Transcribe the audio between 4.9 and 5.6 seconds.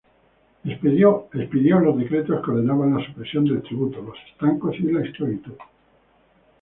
la esclavitud.